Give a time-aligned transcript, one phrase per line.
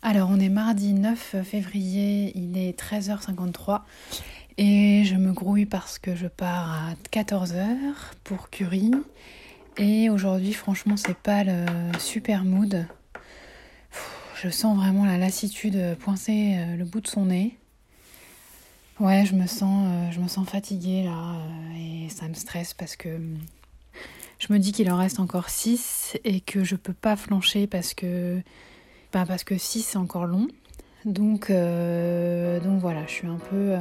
[0.00, 3.80] Alors on est mardi 9 février, il est 13h53
[4.56, 7.76] et je me grouille parce que je pars à 14h
[8.22, 8.92] pour Curie
[9.76, 11.66] et aujourd'hui franchement c'est pas le
[11.98, 12.86] super mood.
[14.40, 17.58] Je sens vraiment la lassitude poincer euh, le bout de son nez.
[19.00, 22.72] Ouais, je me sens, euh, je me sens fatiguée là euh, et ça me stresse
[22.72, 23.38] parce que hum,
[24.38, 27.94] je me dis qu'il en reste encore 6 et que je peux pas flancher parce
[27.94, 28.40] que
[29.12, 30.48] bah, parce que 6 c'est encore long.
[31.04, 33.72] Donc, euh, donc voilà, je suis un peu.
[33.72, 33.78] Euh,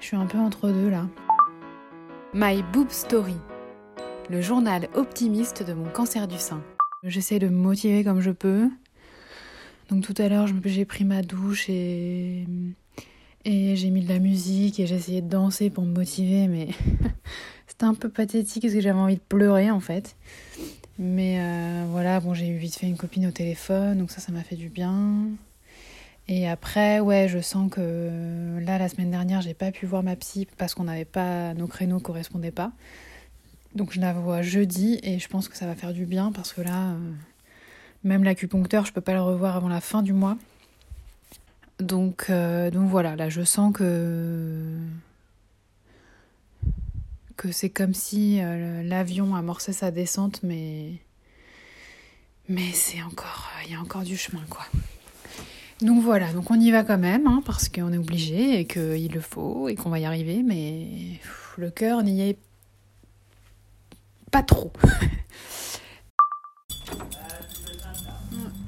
[0.00, 1.06] je suis un peu entre deux là.
[2.32, 3.36] My Boob Story,
[4.30, 6.62] le journal optimiste de mon cancer du sein.
[7.02, 8.70] J'essaie de me motiver comme je peux.
[9.90, 12.46] Donc tout à l'heure, j'ai pris ma douche et,
[13.44, 16.68] et j'ai mis de la musique et j'ai essayé de danser pour me motiver, mais
[17.66, 20.16] c'était un peu pathétique parce que j'avais envie de pleurer en fait.
[20.98, 24.30] Mais euh, voilà, bon, j'ai eu vite fait une copine au téléphone, donc ça, ça
[24.30, 25.26] m'a fait du bien.
[26.28, 30.16] Et après, ouais, je sens que là, la semaine dernière, j'ai pas pu voir ma
[30.16, 32.72] psy parce qu'on n'avait pas, nos créneaux correspondaient pas.
[33.74, 36.52] Donc je la vois jeudi et je pense que ça va faire du bien parce
[36.52, 36.96] que là, euh,
[38.04, 40.38] même l'acupuncteur, je peux pas le revoir avant la fin du mois.
[41.80, 44.73] Donc, euh, donc voilà, là, je sens que
[47.36, 50.92] que c'est comme si euh, l'avion amorçait sa descente, mais
[52.48, 54.66] mais c'est encore, il y a encore du chemin, quoi.
[55.80, 59.12] Donc voilà, donc on y va quand même, hein, parce qu'on est obligé et qu'il
[59.12, 62.38] le faut et qu'on va y arriver, mais pff, le cœur n'y est
[64.30, 64.72] pas trop.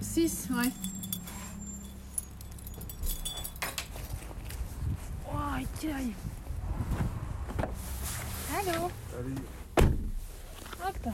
[0.00, 0.70] 6, ouais.
[5.28, 6.12] Oh, aïe, aïe.
[8.68, 9.34] Allô Salut,
[10.84, 11.08] Hop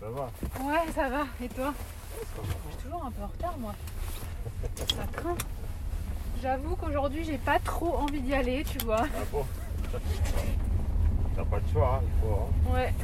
[0.00, 0.30] ça va
[0.64, 1.24] Ouais, ça va.
[1.42, 1.72] Et toi
[2.42, 3.74] Je suis toujours un peu en retard, moi.
[4.76, 5.36] Ça craint.
[6.42, 9.02] J'avoue qu'aujourd'hui, j'ai pas trop envie d'y aller, tu vois.
[9.02, 9.44] Ah bon
[11.36, 12.34] T'as pas de choix, hein, il faut.
[12.34, 12.72] hein.
[12.74, 12.94] Ouais.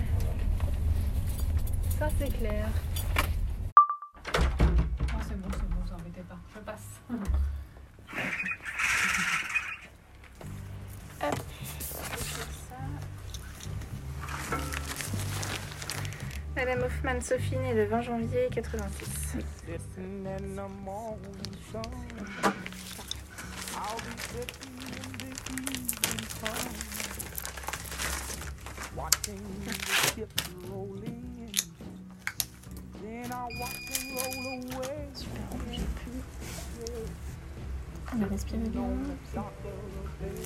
[1.99, 2.69] Ça, c'est clair.
[4.27, 6.39] Oh, c'est bon, c'est bon, vous embêtez pas.
[6.55, 7.00] Je passe.
[16.70, 19.38] Madame Hoffman Sophie née le 20 janvier 86.
[19.66, 21.19] Listen in the morning
[21.72, 21.82] sun.
[23.75, 26.70] I'll be sitting in the evening sun.
[28.94, 29.72] Watching the
[30.14, 31.50] ships roll in.
[33.03, 35.09] Then I'll watch them roll away.
[38.14, 38.82] On a respiré bien.
[39.32, 39.38] The
[40.32, 40.41] day.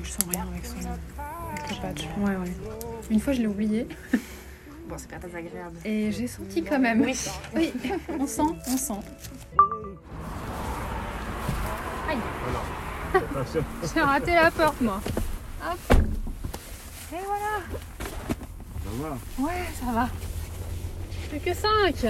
[0.00, 2.02] je sens rien avec, son, avec le patch.
[2.18, 2.52] Ouais, ouais.
[3.10, 3.88] Une fois, je l'ai oublié.
[4.86, 5.78] Bon, c'est pas très agréable.
[5.84, 7.00] Et j'ai senti quand même.
[7.00, 7.16] Oui.
[7.54, 7.72] Oui,
[8.18, 8.92] on sent, on sent.
[12.08, 12.18] Aïe,
[13.94, 15.00] j'ai raté la porte, moi.
[15.66, 15.96] Hop.
[17.12, 17.62] Et voilà.
[18.84, 20.08] Ça va Ouais, ça va.
[21.30, 22.06] Plus que 5.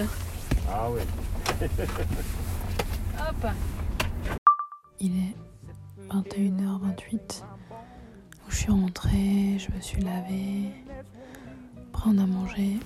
[0.68, 1.02] Ah oui.
[3.20, 3.46] Hop.
[4.98, 5.34] Il est
[6.10, 7.42] 21h28.
[8.48, 10.72] Je suis rentrée, je me suis lavée.
[12.06, 12.78] On a mangé.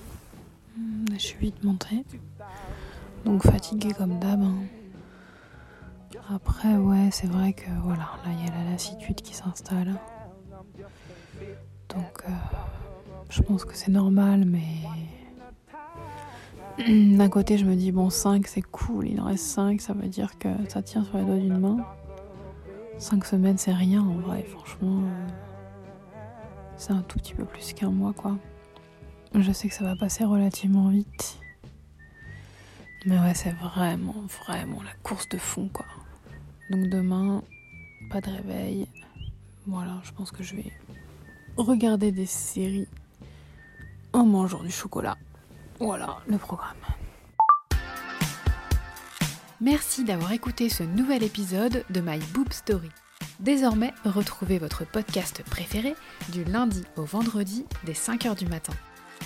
[1.13, 2.05] Je suis vite montée.
[3.25, 4.41] Donc fatiguée comme d'hab.
[4.41, 4.55] hein.
[6.33, 9.95] Après, ouais, c'est vrai que voilà, là, il y a la lassitude qui s'installe.
[11.89, 12.31] Donc, euh,
[13.29, 14.63] je pense que c'est normal, mais.
[17.17, 20.07] D'un côté, je me dis, bon, 5, c'est cool, il en reste 5, ça veut
[20.07, 21.77] dire que ça tient sur les doigts d'une main.
[22.99, 24.99] 5 semaines, c'est rien en vrai, franchement.
[25.01, 25.27] euh,
[26.77, 28.37] C'est un tout petit peu plus qu'un mois, quoi.
[29.35, 31.39] Je sais que ça va passer relativement vite.
[33.05, 35.85] Mais ouais, c'est vraiment, vraiment la course de fond, quoi.
[36.71, 37.43] Donc demain,
[38.09, 38.87] pas de réveil.
[39.67, 40.71] Voilà, je pense que je vais
[41.57, 42.87] regarder des séries
[44.13, 45.17] en mangeant du chocolat.
[45.79, 46.75] Voilà le programme.
[49.61, 52.89] Merci d'avoir écouté ce nouvel épisode de My Boob Story.
[53.39, 55.95] Désormais, retrouvez votre podcast préféré
[56.29, 58.73] du lundi au vendredi dès 5h du matin.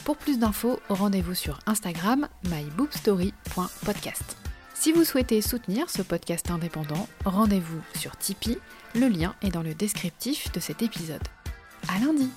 [0.06, 4.38] Pour plus d'infos, rendez-vous sur Instagram myboobstory.podcast.
[4.74, 8.58] Si vous souhaitez soutenir ce podcast indépendant, rendez-vous sur Tipeee,
[8.96, 11.24] le lien est dans le descriptif de cet épisode.
[11.88, 12.30] À lundi